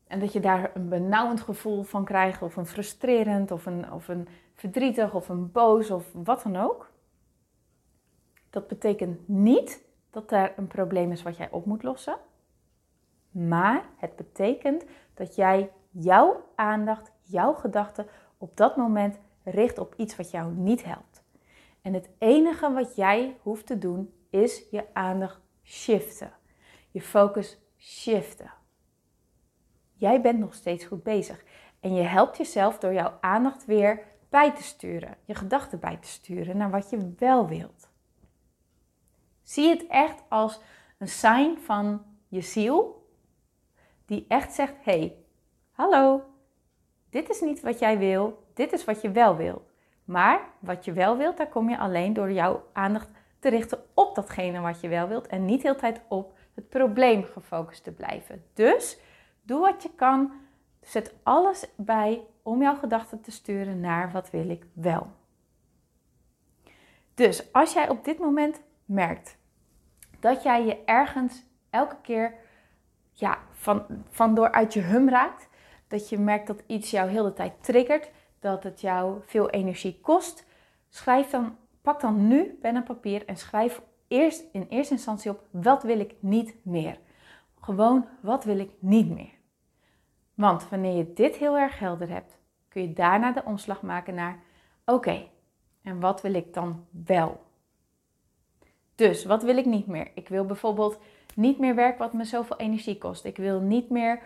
En 0.06 0.20
dat 0.20 0.32
je 0.32 0.40
daar 0.40 0.70
een 0.75 0.88
benauwend 0.88 1.40
gevoel 1.40 1.82
van 1.82 2.04
krijgt, 2.04 2.42
of 2.42 2.56
een 2.56 2.66
frustrerend, 2.66 3.50
of 3.50 3.66
een, 3.66 3.92
of 3.92 4.08
een 4.08 4.28
verdrietig, 4.54 5.14
of 5.14 5.28
een 5.28 5.52
boos, 5.52 5.90
of 5.90 6.04
wat 6.12 6.42
dan 6.42 6.56
ook. 6.56 6.90
Dat 8.50 8.68
betekent 8.68 9.28
niet 9.28 9.84
dat 10.10 10.32
er 10.32 10.52
een 10.56 10.66
probleem 10.66 11.12
is 11.12 11.22
wat 11.22 11.37
jij 11.37 11.50
op 11.50 11.64
moet 11.64 11.82
lossen. 11.82 12.16
Maar 13.30 13.84
het 13.96 14.16
betekent 14.16 14.84
dat 15.14 15.34
jij 15.34 15.70
jouw 15.90 16.44
aandacht, 16.54 17.12
jouw 17.22 17.52
gedachten 17.54 18.06
op 18.38 18.57
dat 18.57 18.76
moment 18.76 19.18
richt 19.42 19.78
op 19.78 19.95
iets 19.97 20.16
wat 20.16 20.30
jou 20.30 20.52
niet 20.52 20.85
helpt. 20.85 21.23
En 21.83 21.95
het 21.95 22.09
enige 22.18 22.73
wat 22.73 22.97
jij 22.97 23.37
hoeft 23.42 23.66
te 23.66 23.78
doen 23.78 24.12
is 24.30 24.62
je 24.71 24.85
aandacht 24.92 25.40
shiften. 25.62 26.33
je 26.90 27.00
focus 27.00 27.59
shiften. 27.76 28.52
Jij 29.95 30.21
bent 30.21 30.38
nog 30.38 30.54
steeds 30.54 30.85
goed 30.85 31.02
bezig. 31.02 31.45
En 31.80 31.95
je 31.95 32.02
helpt 32.02 32.37
jezelf 32.37 32.78
door 32.78 32.92
jouw 32.92 33.18
aandacht 33.21 33.64
weer 33.64 34.02
bij 34.28 34.54
te 34.54 34.62
sturen. 34.62 35.16
Je 35.25 35.35
gedachten 35.35 35.80
bij 35.80 35.97
te 35.97 36.09
sturen 36.09 36.57
naar 36.57 36.71
wat 36.71 36.90
je 36.90 37.14
wel 37.16 37.49
wilt. 37.49 37.88
Zie 39.42 39.68
het 39.68 39.87
echt 39.87 40.23
als 40.28 40.61
een 40.99 41.09
sign 41.09 41.57
van 41.59 42.04
je 42.28 42.40
ziel. 42.40 43.07
Die 44.07 44.25
echt 44.28 44.52
zegt, 44.52 44.75
hey, 44.80 45.16
hallo, 45.71 46.23
dit 47.10 47.28
is 47.30 47.40
niet 47.40 47.60
wat 47.60 47.78
jij 47.78 47.98
wil. 47.98 48.46
Dit 48.54 48.72
is 48.72 48.84
wat 48.84 49.02
je 49.02 49.10
wel 49.10 49.36
wilt. 49.36 49.70
Maar 50.04 50.40
wat 50.58 50.84
je 50.84 50.92
wel 50.92 51.16
wilt, 51.16 51.36
daar 51.36 51.48
kom 51.48 51.70
je 51.70 51.78
alleen 51.78 52.12
door 52.12 52.32
jouw 52.32 52.64
aandacht 52.72 53.08
te 53.38 53.48
richten 53.48 53.84
op 53.94 54.14
datgene 54.14 54.60
wat 54.60 54.80
je 54.80 54.88
wel 54.88 55.08
wilt. 55.08 55.26
En 55.26 55.44
niet 55.44 55.62
heel 55.62 55.76
tijd 55.76 56.00
op 56.08 56.38
het 56.54 56.68
probleem 56.68 57.24
gefocust 57.24 57.84
te 57.84 57.92
blijven. 57.92 58.44
Dus 58.54 58.98
doe 59.42 59.60
wat 59.60 59.82
je 59.82 59.90
kan. 59.96 60.32
Zet 60.80 61.14
alles 61.22 61.68
bij 61.76 62.26
om 62.42 62.62
jouw 62.62 62.76
gedachten 62.76 63.20
te 63.20 63.30
sturen 63.30 63.80
naar 63.80 64.12
wat 64.12 64.30
wil 64.30 64.48
ik 64.50 64.66
wel. 64.72 65.06
Dus 67.14 67.52
als 67.52 67.72
jij 67.72 67.88
op 67.88 68.04
dit 68.04 68.18
moment 68.18 68.62
merkt 68.84 69.36
dat 70.20 70.42
jij 70.42 70.64
je 70.64 70.84
ergens 70.84 71.44
elke 71.70 71.96
keer 72.02 72.34
ja, 73.12 73.38
van, 73.50 73.86
van 74.08 74.34
door 74.34 74.52
uit 74.52 74.72
je 74.72 74.80
hum 74.80 75.08
raakt, 75.08 75.48
dat 75.88 76.09
je 76.09 76.18
merkt 76.18 76.47
dat 76.47 76.62
iets 76.66 76.90
jou 76.90 77.11
heel 77.11 77.25
de 77.25 77.33
tijd 77.33 77.52
triggert, 77.61 78.11
dat 78.38 78.62
het 78.62 78.80
jou 78.80 79.21
veel 79.26 79.50
energie 79.50 80.00
kost, 80.00 80.47
schrijf 80.88 81.30
dan, 81.30 81.57
pak 81.83 82.00
dan 82.00 82.28
nu 82.28 82.59
pen 82.61 82.76
en 82.76 82.83
papier 82.83 83.26
en 83.26 83.37
schrijf 83.37 83.83
eerst 84.09 84.45
in 84.52 84.66
eerste 84.68 84.95
instantie 84.95 85.30
op 85.30 85.42
wat 85.50 85.83
wil 85.83 86.00
ik 86.00 86.14
niet 86.21 86.54
meer. 86.62 86.99
Gewoon 87.61 88.07
wat 88.21 88.45
wil 88.45 88.59
ik 88.59 88.71
niet 88.78 89.11
meer. 89.11 89.33
Want 90.35 90.68
wanneer 90.68 90.97
je 90.97 91.12
dit 91.12 91.37
heel 91.37 91.59
erg 91.59 91.78
helder 91.78 92.09
hebt, 92.09 92.38
kun 92.68 92.83
je 92.83 92.92
daarna 92.92 93.33
de 93.33 93.42
omslag 93.45 93.83
maken 93.83 94.14
naar 94.14 94.38
oké, 94.85 95.28
en 95.83 96.00
wat 96.00 96.23
wil 96.23 96.35
ik 96.35 96.54
dan 96.54 96.87
wel? 97.07 97.40
Dus 98.95 99.25
wat 99.25 99.42
wil 99.42 99.57
ik 99.57 99.64
niet 99.64 99.87
meer? 99.87 100.11
Ik 100.14 100.28
wil 100.28 100.45
bijvoorbeeld 100.45 100.99
niet 101.35 101.59
meer 101.59 101.75
werk 101.75 101.99
wat 101.99 102.12
me 102.12 102.25
zoveel 102.25 102.57
energie 102.57 102.99
kost. 102.99 103.25
Ik 103.25 103.37
wil 103.37 103.61
niet 103.61 103.90
meer 103.90 104.23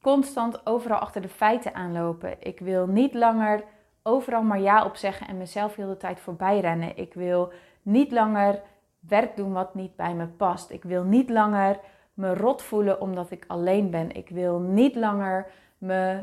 constant 0.00 0.66
overal 0.66 0.98
achter 0.98 1.22
de 1.22 1.28
feiten 1.28 1.74
aanlopen. 1.74 2.36
Ik 2.38 2.60
wil 2.60 2.86
niet 2.86 3.14
langer 3.14 3.64
overal 4.02 4.42
maar 4.42 4.60
ja 4.60 4.84
op 4.84 4.96
zeggen 4.96 5.28
en 5.28 5.38
mezelf 5.38 5.74
heel 5.74 5.88
de 5.88 5.96
tijd 5.96 6.20
voorbij 6.20 6.60
rennen. 6.60 6.96
Ik 6.96 7.14
wil 7.14 7.52
niet 7.82 8.12
langer 8.12 8.62
werk 8.98 9.36
doen 9.36 9.52
wat 9.52 9.74
niet 9.74 9.96
bij 9.96 10.14
me 10.14 10.26
past. 10.26 10.70
Ik 10.70 10.82
wil 10.82 11.04
niet 11.04 11.30
langer 11.30 11.78
me 12.14 12.34
rot 12.34 12.62
voelen 12.62 13.00
omdat 13.00 13.30
ik 13.30 13.44
alleen 13.46 13.90
ben. 13.90 14.16
Ik 14.16 14.28
wil 14.28 14.58
niet 14.58 14.94
langer 14.94 15.46
me 15.78 16.22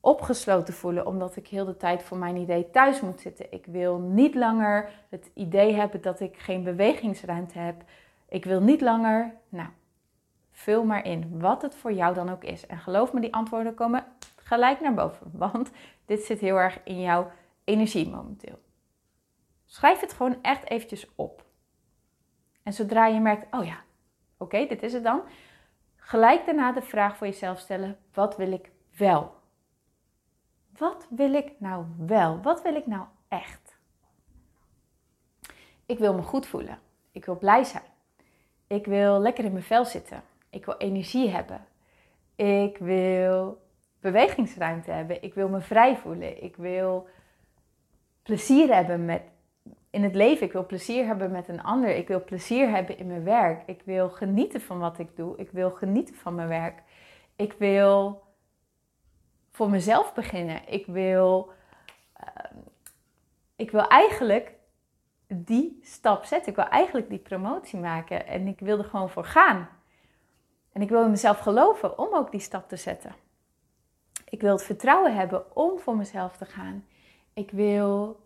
opgesloten 0.00 0.74
voelen 0.74 1.06
omdat 1.06 1.36
ik 1.36 1.48
heel 1.48 1.64
de 1.64 1.76
tijd 1.76 2.02
voor 2.02 2.18
mijn 2.18 2.36
idee 2.36 2.70
thuis 2.70 3.00
moet 3.00 3.20
zitten. 3.20 3.52
Ik 3.52 3.66
wil 3.66 3.98
niet 3.98 4.34
langer 4.34 4.90
het 5.08 5.30
idee 5.34 5.74
hebben 5.74 6.02
dat 6.02 6.20
ik 6.20 6.36
geen 6.38 6.62
bewegingsruimte 6.62 7.58
heb. 7.58 7.82
Ik 8.28 8.44
wil 8.44 8.60
niet 8.60 8.80
langer, 8.80 9.34
nou, 9.48 9.68
vul 10.54 10.84
maar 10.84 11.04
in 11.04 11.40
wat 11.40 11.62
het 11.62 11.74
voor 11.74 11.92
jou 11.92 12.14
dan 12.14 12.30
ook 12.30 12.44
is. 12.44 12.66
En 12.66 12.78
geloof 12.78 13.12
me, 13.12 13.20
die 13.20 13.34
antwoorden 13.34 13.74
komen 13.74 14.04
gelijk 14.36 14.80
naar 14.80 14.94
boven, 14.94 15.30
want 15.46 15.70
dit 16.06 16.22
zit 16.22 16.40
heel 16.40 16.56
erg 16.56 16.80
in 16.84 17.00
jouw 17.00 17.30
energie 17.64 18.08
momenteel. 18.08 18.58
Schrijf 19.66 20.00
het 20.00 20.12
gewoon 20.12 20.42
echt 20.42 20.70
eventjes 20.70 21.06
op. 21.14 21.44
En 22.62 22.72
zodra 22.72 23.06
je 23.06 23.20
merkt, 23.20 23.54
oh 23.54 23.64
ja, 23.64 23.82
oké, 24.36 24.66
dit 24.66 24.82
is 24.82 24.92
het 24.92 25.04
dan. 25.04 25.22
Gelijk 25.96 26.46
daarna 26.46 26.72
de 26.72 26.82
vraag 26.82 27.16
voor 27.16 27.26
jezelf 27.26 27.58
stellen, 27.58 27.98
wat 28.12 28.36
wil 28.36 28.52
ik 28.52 28.70
wel? 28.96 29.34
Wat 30.76 31.06
wil 31.10 31.34
ik 31.34 31.52
nou 31.58 31.84
wel? 31.98 32.42
Wat 32.42 32.62
wil 32.62 32.74
ik 32.74 32.86
nou 32.86 33.06
echt? 33.28 33.76
Ik 35.86 35.98
wil 35.98 36.14
me 36.14 36.22
goed 36.22 36.46
voelen. 36.46 36.78
Ik 37.12 37.24
wil 37.24 37.38
blij 37.38 37.64
zijn. 37.64 37.82
Ik 38.66 38.86
wil 38.86 39.20
lekker 39.20 39.44
in 39.44 39.52
mijn 39.52 39.64
vel 39.64 39.84
zitten. 39.84 40.22
Ik 40.54 40.64
wil 40.64 40.76
energie 40.76 41.28
hebben. 41.28 41.66
Ik 42.36 42.78
wil 42.78 43.62
bewegingsruimte 44.00 44.90
hebben. 44.90 45.22
Ik 45.22 45.34
wil 45.34 45.48
me 45.48 45.60
vrij 45.60 45.96
voelen. 45.96 46.42
Ik 46.42 46.56
wil 46.56 47.08
plezier 48.22 48.74
hebben 48.74 49.04
met, 49.04 49.22
in 49.90 50.02
het 50.02 50.14
leven. 50.14 50.46
Ik 50.46 50.52
wil 50.52 50.66
plezier 50.66 51.06
hebben 51.06 51.30
met 51.30 51.48
een 51.48 51.62
ander. 51.62 51.96
Ik 51.96 52.08
wil 52.08 52.24
plezier 52.24 52.70
hebben 52.70 52.98
in 52.98 53.06
mijn 53.06 53.24
werk. 53.24 53.62
Ik 53.66 53.82
wil 53.84 54.10
genieten 54.10 54.60
van 54.60 54.78
wat 54.78 54.98
ik 54.98 55.16
doe. 55.16 55.36
Ik 55.36 55.50
wil 55.50 55.70
genieten 55.70 56.14
van 56.14 56.34
mijn 56.34 56.48
werk. 56.48 56.82
Ik 57.36 57.52
wil 57.52 58.22
voor 59.50 59.70
mezelf 59.70 60.14
beginnen. 60.14 60.60
Ik 60.66 60.86
wil, 60.86 61.52
uh, 62.20 62.60
ik 63.56 63.70
wil 63.70 63.88
eigenlijk 63.88 64.52
die 65.26 65.78
stap 65.82 66.24
zetten. 66.24 66.48
Ik 66.50 66.56
wil 66.56 66.68
eigenlijk 66.68 67.08
die 67.08 67.18
promotie 67.18 67.78
maken. 67.78 68.26
En 68.26 68.46
ik 68.46 68.60
wil 68.60 68.78
er 68.78 68.84
gewoon 68.84 69.10
voor 69.10 69.24
gaan. 69.24 69.68
En 70.74 70.82
ik 70.82 70.88
wil 70.88 71.04
in 71.04 71.10
mezelf 71.10 71.38
geloven 71.38 71.98
om 71.98 72.14
ook 72.14 72.30
die 72.30 72.40
stap 72.40 72.68
te 72.68 72.76
zetten. 72.76 73.14
Ik 74.28 74.40
wil 74.40 74.52
het 74.52 74.62
vertrouwen 74.62 75.14
hebben 75.14 75.56
om 75.56 75.78
voor 75.78 75.96
mezelf 75.96 76.36
te 76.36 76.44
gaan. 76.44 76.84
Ik 77.34 77.50
wil 77.50 78.20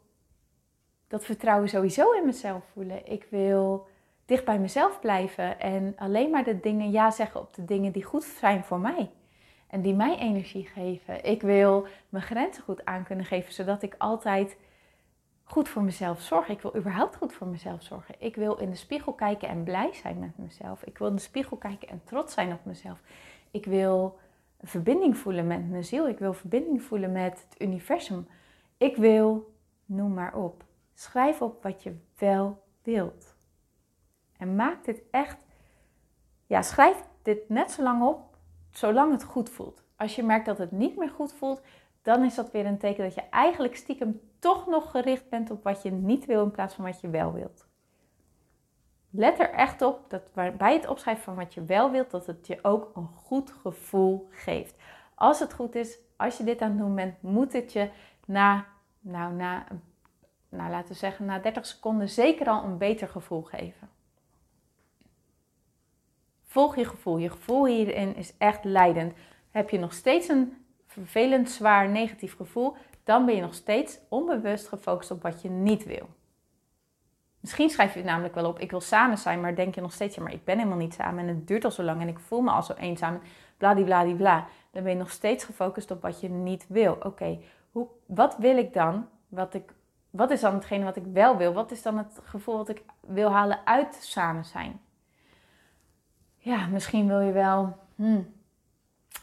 dat 1.09 1.25
vertrouwen 1.25 1.69
sowieso 1.69 2.13
in 2.13 2.27
mezelf 2.27 2.65
voelen. 2.73 3.07
Ik 3.07 3.27
wil 3.31 3.87
dicht 4.27 4.45
bij 4.45 4.59
mezelf 4.59 5.01
blijven 5.01 5.61
en 5.61 5.95
alleen 5.97 6.31
maar 6.31 6.45
de 6.45 6.61
dingen 6.61 6.91
ja 6.91 7.11
zeggen 7.11 7.41
op 7.41 7.55
de 7.55 7.65
dingen 7.65 7.93
die 7.93 8.05
goed 8.05 8.25
zijn 8.25 8.65
voor 8.65 8.81
mij. 8.81 9.11
En 9.67 9.83
die 9.83 9.95
mij 9.95 10.19
energie 10.19 10.67
geven. 10.67 11.25
Ik 11.25 11.43
wil 11.43 11.87
mijn 12.09 12.25
grenzen 12.25 12.63
goed 12.63 12.85
aan 12.85 13.05
kunnen 13.05 13.25
geven, 13.25 13.53
zodat 13.53 13.83
ik 13.83 13.95
altijd 13.99 14.57
goed 15.49 15.69
voor 15.69 15.83
mezelf 15.83 16.21
zorg. 16.21 16.49
Ik 16.49 16.61
wil 16.61 16.77
überhaupt 16.77 17.17
goed 17.17 17.33
voor 17.33 17.47
mezelf 17.47 17.83
zorgen. 17.83 18.15
Ik 18.19 18.37
wil 18.37 18.57
in 18.57 18.71
de 18.71 18.77
spiegel 18.77 19.13
kijken 19.13 19.49
en 19.49 19.63
blij 19.63 19.93
zijn 19.93 20.19
met 20.19 20.39
mezelf. 20.39 20.83
Ik 20.83 20.99
wil 20.99 21.09
in 21.09 21.15
de 21.15 21.21
spiegel 21.21 21.57
kijken 21.57 21.89
en 21.89 22.01
trots 22.05 22.35
zijn 22.35 22.53
op 22.53 22.65
mezelf. 22.65 23.01
Ik 23.51 23.65
wil 23.65 24.19
verbinding 24.61 25.17
voelen 25.17 25.47
met 25.47 25.71
mijn 25.71 25.85
ziel. 25.85 26.09
Ik 26.09 26.19
wil 26.19 26.33
verbinding 26.33 26.83
voelen 26.83 27.13
met 27.13 27.47
het 27.49 27.61
universum. 27.63 28.27
Ik 28.77 28.97
wil, 28.97 29.55
noem 29.85 30.15
maar 30.15 30.35
op. 30.35 30.65
Schrijf 30.95 31.43
op 31.43 31.63
wat 31.63 31.83
je 31.83 31.97
wel 32.19 32.63
wilt. 32.83 33.35
En 34.37 34.57
maak 34.57 34.85
dit 34.85 35.03
echt. 35.11 35.47
Ja, 36.47 36.63
schrijf 36.63 37.05
dit 37.23 37.49
net 37.49 37.71
zo 37.71 37.83
lang 37.83 38.03
op, 38.03 38.37
zolang 38.71 39.13
het 39.13 39.25
goed 39.25 39.51
voelt. 39.51 39.83
Als 39.97 40.17
je 40.17 40.23
merkt 40.23 40.47
dat 40.47 40.59
het 40.59 40.71
niet 40.71 40.97
meer 40.97 41.11
goed 41.11 41.33
voelt, 41.33 41.63
dan 42.03 42.25
is 42.25 42.35
dat 42.35 42.51
weer 42.51 42.67
een 42.67 42.79
teken 42.79 43.05
dat 43.05 43.15
je 43.15 43.23
eigenlijk 43.31 43.77
stiekem 43.77 44.21
toch 44.39 44.67
nog 44.67 44.91
gericht 44.91 45.29
bent 45.29 45.51
op 45.51 45.63
wat 45.63 45.83
je 45.83 45.91
niet 45.91 46.27
wil 46.27 46.43
in 46.45 46.51
plaats 46.51 46.75
van 46.75 46.85
wat 46.85 47.01
je 47.01 47.11
wel 47.11 47.33
wilt. 47.33 47.67
Let 49.11 49.39
er 49.39 49.51
echt 49.51 49.83
op 49.83 50.11
dat 50.11 50.57
bij 50.57 50.75
het 50.75 50.87
opschrijven 50.87 51.25
van 51.25 51.35
wat 51.35 51.55
je 51.55 51.65
wel 51.65 51.91
wilt, 51.91 52.11
dat 52.11 52.27
het 52.27 52.47
je 52.47 52.59
ook 52.63 52.91
een 52.95 53.09
goed 53.15 53.51
gevoel 53.51 54.29
geeft. 54.31 54.75
Als 55.15 55.39
het 55.39 55.53
goed 55.53 55.75
is, 55.75 55.99
als 56.17 56.37
je 56.37 56.45
dit 56.45 56.61
aan 56.61 56.71
het 56.71 56.79
doen 56.79 56.95
bent, 56.95 57.23
moet 57.23 57.53
het 57.53 57.73
je 57.73 57.91
na, 58.27 58.67
nou, 59.01 59.35
na, 59.35 59.67
nou, 60.49 60.71
laten 60.71 60.95
zeggen, 60.95 61.25
na 61.25 61.39
30 61.39 61.67
seconden 61.67 62.09
zeker 62.09 62.47
al 62.47 62.65
een 62.65 62.79
beter 62.79 63.09
gevoel 63.09 63.43
geven. 63.43 63.89
Volg 66.45 66.77
je 66.77 66.85
gevoel. 66.85 67.17
Je 67.17 67.31
gevoel 67.31 67.67
hierin 67.67 68.17
is 68.17 68.37
echt 68.39 68.65
leidend. 68.65 69.13
Heb 69.51 69.71
je 69.71 69.79
nog 69.79 69.93
steeds 69.93 70.29
een 70.29 70.65
vervelend, 70.87 71.51
zwaar, 71.51 71.89
negatief 71.89 72.37
gevoel, 72.37 72.77
dan 73.09 73.27
ben 73.27 73.35
je 73.35 73.41
nog 73.41 73.55
steeds 73.55 73.99
onbewust 74.09 74.69
gefocust 74.69 75.11
op 75.11 75.23
wat 75.23 75.43
je 75.43 75.51
niet 75.51 75.85
wil. 75.85 76.09
Misschien 77.41 77.71
schrijf 77.71 77.93
je 77.93 77.99
het 77.99 78.09
namelijk 78.09 78.35
wel 78.35 78.49
op, 78.49 78.59
ik 78.59 78.71
wil 78.71 78.81
samen 78.81 79.19
zijn, 79.19 79.41
maar 79.41 79.55
denk 79.55 79.75
je 79.75 79.81
nog 79.81 79.93
steeds, 79.93 80.15
ja, 80.17 80.23
maar 80.23 80.33
ik 80.33 80.45
ben 80.45 80.57
helemaal 80.57 80.79
niet 80.79 80.95
samen 80.95 81.19
en 81.19 81.29
het 81.29 81.47
duurt 81.47 81.65
al 81.65 81.71
zo 81.71 81.83
lang 81.83 82.01
en 82.01 82.09
ik 82.09 82.19
voel 82.19 82.41
me 82.41 82.51
al 82.51 82.63
zo 82.63 82.73
eenzaam, 82.73 83.21
bladibladibla. 83.57 84.47
Dan 84.71 84.83
ben 84.83 84.93
je 84.93 84.99
nog 84.99 85.11
steeds 85.11 85.45
gefocust 85.45 85.91
op 85.91 86.03
wat 86.03 86.21
je 86.21 86.29
niet 86.29 86.67
wil. 86.69 86.97
Oké, 87.03 87.39
wat 88.07 88.37
wil 88.37 88.57
ik 88.57 88.73
dan? 88.73 89.09
Wat, 89.29 89.55
ik, 89.55 89.75
wat 90.11 90.31
is 90.31 90.41
dan 90.41 90.55
hetgene 90.55 90.85
wat 90.85 90.97
ik 90.97 91.07
wel 91.13 91.37
wil? 91.37 91.53
Wat 91.53 91.71
is 91.71 91.83
dan 91.83 91.99
het 91.99 92.21
gevoel 92.23 92.57
wat 92.57 92.69
ik 92.69 92.83
wil 93.01 93.31
halen 93.31 93.61
uit 93.65 93.99
samen 94.01 94.45
zijn? 94.45 94.81
Ja, 96.37 96.67
misschien 96.67 97.07
wil 97.07 97.21
je 97.21 97.33
wel, 97.33 97.77
hmm, 97.95 98.33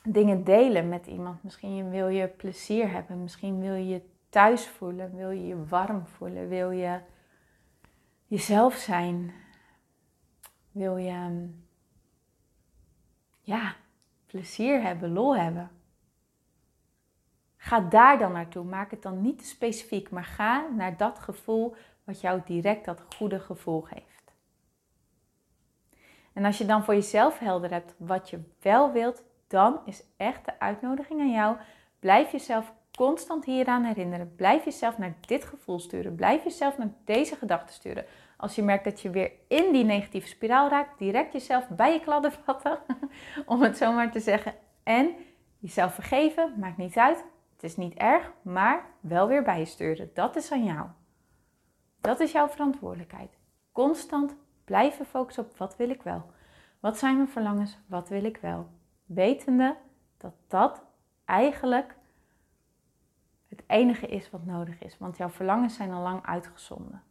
dingen 0.04 0.44
delen 0.44 0.90
met 0.90 1.08
iemand. 1.08 1.44
Misschien 1.44 1.90
wil 1.90 2.08
je 2.08 2.28
plezier 2.28 2.92
hebben. 2.92 3.22
Misschien 3.22 3.60
wil 3.60 3.76
je 3.76 4.02
thuis 4.30 4.68
voelen. 4.68 5.16
Wil 5.16 5.30
je 5.30 5.48
je 5.48 5.66
warm 5.66 6.06
voelen. 6.08 6.48
Wil 6.48 6.72
je 6.72 7.00
jezelf 8.26 8.74
zijn. 8.74 9.34
Wil 10.72 10.98
je 10.98 11.50
ja, 13.46 13.76
plezier 14.26 14.82
hebben, 14.82 15.12
lol 15.12 15.38
hebben. 15.38 15.72
Ga 17.58 17.80
daar 17.80 18.18
dan 18.18 18.32
naartoe. 18.32 18.64
Maak 18.64 18.92
het 18.92 19.02
dan 19.02 19.22
niet 19.22 19.38
te 19.38 19.46
specifiek, 19.46 20.10
maar 20.10 20.24
ga 20.24 20.68
naar 20.76 20.98
dat 20.98 21.20
gevoel 21.20 21.76
wat 22.04 22.22
jou 22.22 22.42
direct 22.46 22.86
dat 22.86 23.02
goede 23.16 23.40
gevoel 23.40 23.82
geeft. 23.82 24.34
En 26.34 26.46
als 26.46 26.58
je 26.58 26.66
dan 26.66 26.84
voor 26.84 26.94
jezelf 26.94 27.40
helder 27.40 27.72
hebt 27.72 27.96
wat 27.98 28.30
je 28.30 28.40
wel 28.62 28.92
wilt, 28.92 29.24
dan 29.56 29.80
is 29.86 30.04
echt 30.18 30.46
de 30.46 30.60
uitnodiging 30.60 31.20
aan 31.20 31.32
jou. 31.32 31.58
Blijf 32.00 32.32
jezelf 32.32 32.74
constant 32.98 33.46
hieraan 33.46 33.84
herinneren. 33.84 34.36
Blijf 34.36 34.66
jezelf 34.66 34.98
naar 34.98 35.16
dit 35.20 35.46
gevoel 35.46 35.80
sturen. 35.80 36.16
Blijf 36.16 36.44
jezelf 36.44 36.78
naar 36.78 36.94
deze 37.06 37.36
gedachten 37.36 37.76
sturen. 37.76 38.06
Als 38.38 38.56
je 38.56 38.64
merkt 38.64 38.84
dat 38.84 39.02
je 39.02 39.10
weer 39.10 39.32
in 39.48 39.72
die 39.72 39.84
negatieve 39.84 40.28
spiraal 40.28 40.70
raakt, 40.70 41.00
direct 41.00 41.34
jezelf 41.34 41.68
bij 41.68 41.94
je 41.94 42.00
kladden 42.00 42.32
vatten, 42.32 42.80
om 43.46 43.62
het 43.62 43.78
zo 43.78 43.92
maar 43.92 44.12
te 44.12 44.20
zeggen. 44.20 44.54
En 44.84 45.16
jezelf 45.60 45.94
vergeven, 45.94 46.54
maakt 46.60 46.78
niet 46.78 46.98
uit. 46.98 47.24
Het 47.54 47.64
is 47.64 47.78
niet 47.78 47.94
erg, 47.94 48.32
maar 48.42 48.86
wel 49.00 49.28
weer 49.28 49.44
bij 49.44 49.60
je 49.60 49.66
sturen. 49.66 50.12
Dat 50.14 50.36
is 50.36 50.52
aan 50.52 50.64
jou. 50.64 50.88
Dat 52.02 52.20
is 52.20 52.32
jouw 52.32 52.48
verantwoordelijkheid. 52.48 53.38
Constant 53.72 54.36
blijven 54.66 55.06
focussen 55.06 55.44
op 55.44 55.58
wat 55.58 55.76
wil 55.76 55.90
ik 55.90 56.02
wel. 56.02 56.26
Wat 56.80 56.98
zijn 56.98 57.16
mijn 57.16 57.30
verlangens? 57.30 57.78
Wat 57.88 58.10
wil 58.10 58.24
ik 58.24 58.38
wel? 58.38 58.68
Wetende 59.06 59.78
dat 60.18 60.34
dat 60.48 60.84
eigenlijk 61.26 61.96
het 63.48 63.64
enige 63.68 64.08
is 64.08 64.30
wat 64.30 64.46
nodig 64.46 64.80
is. 64.80 64.98
Want 64.98 65.18
jouw 65.18 65.30
verlangens 65.30 65.76
zijn 65.76 65.92
al 65.92 66.02
lang 66.02 66.26
uitgezonden. 66.26 67.04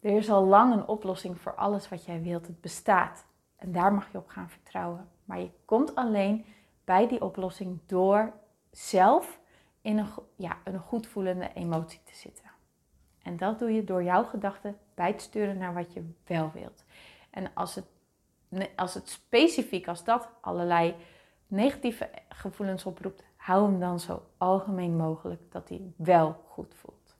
Er 0.00 0.16
is 0.16 0.30
al 0.30 0.44
lang 0.44 0.72
een 0.72 0.86
oplossing 0.86 1.40
voor 1.40 1.54
alles 1.54 1.88
wat 1.88 2.04
jij 2.04 2.22
wilt. 2.22 2.46
Het 2.46 2.60
bestaat. 2.60 3.26
En 3.56 3.72
daar 3.72 3.92
mag 3.92 4.12
je 4.12 4.18
op 4.18 4.28
gaan 4.28 4.50
vertrouwen. 4.50 5.08
Maar 5.24 5.40
je 5.40 5.50
komt 5.64 5.94
alleen 5.94 6.44
bij 6.84 7.08
die 7.08 7.22
oplossing 7.22 7.78
door 7.86 8.32
zelf 8.70 9.40
in 9.80 9.98
een, 9.98 10.08
ja, 10.36 10.56
een 10.64 10.78
goed 10.78 11.06
voelende 11.06 11.52
emotie 11.52 12.00
te 12.04 12.14
zitten. 12.14 12.50
En 13.22 13.36
dat 13.36 13.58
doe 13.58 13.72
je 13.72 13.84
door 13.84 14.02
jouw 14.02 14.24
gedachten 14.24 14.78
bij 14.94 15.12
te 15.12 15.24
sturen 15.24 15.58
naar 15.58 15.74
wat 15.74 15.92
je 15.92 16.12
wel 16.26 16.50
wilt. 16.54 16.84
En 17.30 17.50
als 17.54 17.74
het, 17.74 17.84
als 18.76 18.94
het 18.94 19.08
specifiek 19.08 19.88
als 19.88 20.04
dat 20.04 20.28
allerlei 20.40 20.94
negatieve 21.46 22.10
gevoelens 22.28 22.84
oproept, 22.84 23.24
hou 23.36 23.70
hem 23.70 23.80
dan 23.80 24.00
zo 24.00 24.22
algemeen 24.36 24.96
mogelijk 24.96 25.52
dat 25.52 25.68
hij 25.68 25.92
wel 25.96 26.44
goed 26.48 26.74
voelt. 26.74 27.16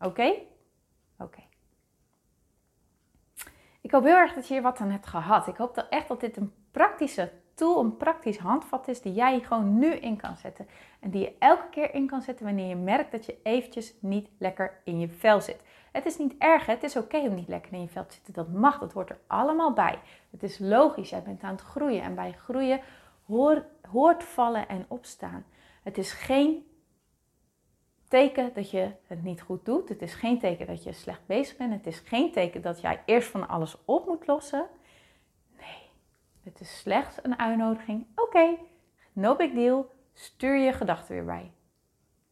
Oké? 0.00 0.34
Oké. 1.18 1.42
Ik 3.80 3.90
hoop 3.90 4.04
heel 4.04 4.16
erg 4.16 4.34
dat 4.34 4.48
je 4.48 4.54
hier 4.54 4.62
wat 4.62 4.80
aan 4.80 4.90
hebt 4.90 5.06
gehad. 5.06 5.46
Ik 5.46 5.56
hoop 5.56 5.74
dat 5.74 5.86
echt 5.88 6.08
dat 6.08 6.20
dit 6.20 6.36
een 6.36 6.52
praktische 6.70 7.32
tool, 7.54 7.80
een 7.80 7.96
praktisch 7.96 8.38
handvat 8.38 8.88
is 8.88 9.00
die 9.00 9.12
jij 9.12 9.40
gewoon 9.40 9.78
nu 9.78 9.92
in 9.92 10.16
kan 10.16 10.36
zetten. 10.36 10.68
En 11.00 11.10
die 11.10 11.20
je 11.20 11.36
elke 11.38 11.68
keer 11.70 11.94
in 11.94 12.06
kan 12.06 12.22
zetten 12.22 12.44
wanneer 12.44 12.68
je 12.68 12.76
merkt 12.76 13.12
dat 13.12 13.26
je 13.26 13.36
eventjes 13.42 13.94
niet 14.00 14.28
lekker 14.38 14.80
in 14.84 15.00
je 15.00 15.08
vel 15.08 15.40
zit. 15.40 15.60
Het 15.98 16.06
is 16.06 16.18
niet 16.18 16.34
erg, 16.38 16.66
het 16.66 16.82
is 16.82 16.96
oké 16.96 17.18
om 17.18 17.34
niet 17.34 17.48
lekker 17.48 17.72
in 17.72 17.80
je 17.80 17.88
vel 17.88 18.06
te 18.06 18.14
zitten. 18.14 18.32
Dat 18.32 18.48
mag, 18.48 18.78
dat 18.78 18.92
hoort 18.92 19.10
er 19.10 19.18
allemaal 19.26 19.72
bij. 19.72 19.98
Het 20.30 20.42
is 20.42 20.58
logisch, 20.58 21.10
jij 21.10 21.22
bent 21.22 21.42
aan 21.42 21.52
het 21.52 21.60
groeien. 21.60 22.02
En 22.02 22.14
bij 22.14 22.32
groeien 22.32 22.80
hoort 23.90 24.24
vallen 24.24 24.68
en 24.68 24.84
opstaan. 24.88 25.44
Het 25.82 25.98
is 25.98 26.12
geen 26.12 26.66
teken 28.08 28.54
dat 28.54 28.70
je 28.70 28.90
het 29.06 29.22
niet 29.22 29.40
goed 29.40 29.64
doet. 29.64 29.88
Het 29.88 30.02
is 30.02 30.14
geen 30.14 30.38
teken 30.38 30.66
dat 30.66 30.82
je 30.82 30.92
slecht 30.92 31.26
bezig 31.26 31.56
bent. 31.56 31.72
Het 31.72 31.86
is 31.86 31.98
geen 31.98 32.32
teken 32.32 32.62
dat 32.62 32.80
jij 32.80 33.02
eerst 33.04 33.28
van 33.28 33.48
alles 33.48 33.76
op 33.84 34.06
moet 34.06 34.26
lossen. 34.26 34.66
Nee, 35.56 35.90
het 36.42 36.60
is 36.60 36.78
slechts 36.78 37.16
een 37.22 37.38
uitnodiging. 37.38 38.06
Oké, 38.14 38.56
no 39.12 39.36
big 39.36 39.52
deal. 39.52 39.90
Stuur 40.14 40.56
je 40.56 40.72
gedachten 40.72 41.14
weer 41.14 41.24
bij. 41.24 41.52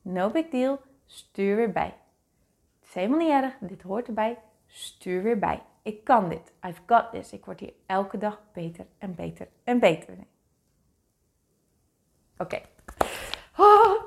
No 0.02 0.30
big 0.30 0.48
deal. 0.48 0.80
Stuur 1.06 1.56
weer 1.56 1.72
bij. 1.72 1.94
Het 2.86 2.96
is 2.96 3.02
helemaal 3.02 3.26
niet 3.26 3.44
erg. 3.44 3.56
Dit 3.60 3.82
hoort 3.82 4.06
erbij. 4.06 4.38
Stuur 4.66 5.22
weer 5.22 5.38
bij. 5.38 5.62
Ik 5.82 6.04
kan 6.04 6.28
dit. 6.28 6.52
I've 6.66 6.80
got 6.86 7.10
this. 7.10 7.32
Ik 7.32 7.44
word 7.44 7.60
hier 7.60 7.72
elke 7.86 8.18
dag 8.18 8.40
beter 8.52 8.86
en 8.98 9.14
beter 9.14 9.48
en 9.64 9.78
beter 9.78 10.14
Oké. 12.38 12.60
Oh, 13.56 14.06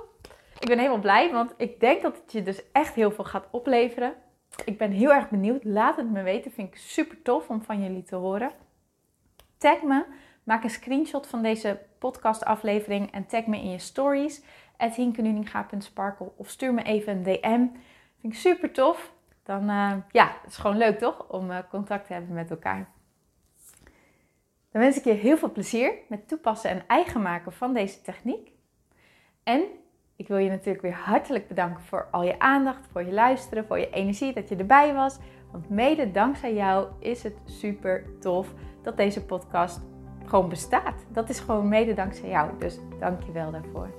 ik 0.60 0.67
ben 0.67 0.77
helemaal 0.77 0.99
blij, 0.99 1.32
want 1.32 1.53
ik 1.58 1.80
denk 1.80 2.01
dat 2.01 2.15
het 2.15 2.32
je 2.32 2.43
dus 2.43 2.71
echt 2.71 2.93
heel 2.93 3.12
veel 3.12 3.23
gaat 3.23 3.47
opleveren. 3.51 4.15
Ik 4.65 4.77
ben 4.77 4.91
heel 4.91 5.13
erg 5.13 5.30
benieuwd. 5.30 5.63
Laat 5.63 5.95
het 5.95 6.10
me 6.12 6.23
weten. 6.23 6.51
Vind 6.51 6.67
ik 6.67 6.77
super 6.77 7.21
tof 7.21 7.49
om 7.49 7.62
van 7.62 7.84
jullie 7.84 8.03
te 8.03 8.15
horen. 8.15 8.51
Tag 9.58 9.82
me. 9.82 10.06
Maak 10.43 10.63
een 10.63 10.69
screenshot 10.69 11.27
van 11.27 11.41
deze 11.41 11.80
podcastaflevering 11.97 13.12
en 13.12 13.25
tag 13.25 13.45
me 13.45 13.58
in 13.58 13.69
je 13.69 13.80
stories. 13.80 14.43
hinkenuninga.sparkle 14.77 16.32
of 16.36 16.49
stuur 16.49 16.73
me 16.73 16.84
even 16.84 17.17
een 17.17 17.23
DM. 17.23 17.67
Vind 18.19 18.34
ik 18.34 18.39
super 18.39 18.71
tof. 18.71 19.13
Dan, 19.43 19.69
uh, 19.69 19.93
ja, 20.12 20.36
het 20.41 20.51
is 20.51 20.58
gewoon 20.58 20.77
leuk 20.77 20.99
toch? 20.99 21.27
Om 21.27 21.51
uh, 21.51 21.58
contact 21.69 22.08
te 22.08 22.13
hebben 22.13 22.34
met 22.34 22.49
elkaar. 22.49 22.89
Dan 24.71 24.82
wens 24.82 24.97
ik 24.97 25.03
je 25.03 25.12
heel 25.12 25.38
veel 25.38 25.51
plezier 25.51 25.93
met 26.08 26.27
toepassen 26.27 26.69
en 26.69 26.84
eigen 26.88 27.21
maken 27.21 27.53
van 27.53 27.73
deze 27.73 28.01
techniek. 28.01 28.51
En 29.43 29.63
ik 30.15 30.27
wil 30.27 30.38
je 30.38 30.49
natuurlijk 30.49 30.82
weer 30.82 30.95
hartelijk 30.95 31.47
bedanken 31.47 31.84
voor 31.84 32.08
al 32.12 32.23
je 32.23 32.39
aandacht, 32.39 32.88
voor 32.91 33.03
je 33.03 33.12
luisteren, 33.12 33.65
voor 33.65 33.79
je 33.79 33.89
energie, 33.89 34.34
dat 34.34 34.49
je 34.49 34.55
erbij 34.55 34.93
was. 34.93 35.17
Want 35.51 35.69
mede 35.69 36.12
dankzij 36.12 36.53
jou 36.53 36.88
is 36.99 37.23
het 37.23 37.38
super 37.45 38.05
tof 38.19 38.53
dat 38.82 38.97
deze 38.97 39.25
podcast 39.25 39.82
gewoon 40.25 40.49
bestaat. 40.49 41.05
Dat 41.12 41.29
is 41.29 41.39
gewoon 41.39 41.67
mede 41.67 41.93
dankzij 41.93 42.29
jou. 42.29 42.58
Dus 42.58 42.79
dank 42.99 43.23
je 43.23 43.32
wel 43.32 43.51
daarvoor. 43.51 43.89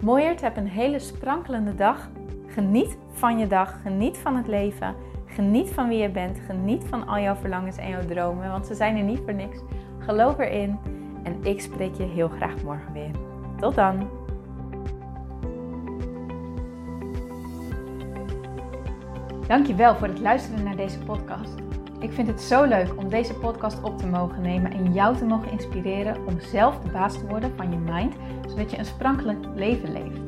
Mooiert, 0.00 0.40
heb 0.40 0.56
een 0.56 0.68
hele 0.68 0.98
sprankelende 0.98 1.74
dag. 1.74 2.10
Geniet 2.58 2.98
van 3.12 3.38
je 3.38 3.46
dag, 3.46 3.82
geniet 3.82 4.18
van 4.18 4.36
het 4.36 4.46
leven. 4.46 4.94
Geniet 5.26 5.70
van 5.70 5.88
wie 5.88 5.98
je 5.98 6.08
bent. 6.08 6.38
Geniet 6.46 6.84
van 6.84 7.06
al 7.06 7.18
jouw 7.18 7.34
verlangens 7.34 7.76
en 7.76 7.88
jouw 7.88 8.06
dromen, 8.06 8.50
want 8.50 8.66
ze 8.66 8.74
zijn 8.74 8.96
er 8.96 9.02
niet 9.02 9.20
voor 9.24 9.34
niks. 9.34 9.58
Geloof 9.98 10.38
erin 10.38 10.78
en 11.22 11.44
ik 11.44 11.60
spreek 11.60 11.94
je 11.94 12.02
heel 12.02 12.28
graag 12.28 12.62
morgen 12.62 12.92
weer. 12.92 13.10
Tot 13.60 13.74
dan! 13.74 14.08
Dankjewel 19.46 19.96
voor 19.96 20.08
het 20.08 20.20
luisteren 20.20 20.64
naar 20.64 20.76
deze 20.76 20.98
podcast. 20.98 21.54
Ik 22.00 22.12
vind 22.12 22.28
het 22.28 22.40
zo 22.40 22.64
leuk 22.64 22.96
om 22.96 23.08
deze 23.08 23.34
podcast 23.34 23.82
op 23.82 23.98
te 23.98 24.06
mogen 24.06 24.42
nemen 24.42 24.72
en 24.72 24.92
jou 24.92 25.16
te 25.16 25.24
mogen 25.24 25.50
inspireren 25.50 26.26
om 26.26 26.40
zelf 26.40 26.78
de 26.78 26.90
baas 26.90 27.18
te 27.18 27.26
worden 27.26 27.52
van 27.56 27.70
je 27.70 27.78
mind, 27.78 28.14
zodat 28.48 28.70
je 28.70 28.78
een 28.78 28.84
sprankelijk 28.84 29.46
leven 29.54 29.92
leeft. 29.92 30.27